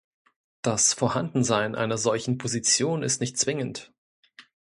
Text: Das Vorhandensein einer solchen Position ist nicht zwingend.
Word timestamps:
Das 0.63 0.93
Vorhandensein 0.95 1.75
einer 1.75 1.95
solchen 1.99 2.39
Position 2.39 3.03
ist 3.03 3.21
nicht 3.21 3.37
zwingend. 3.37 3.93